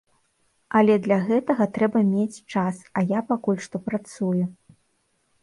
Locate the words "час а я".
2.55-3.23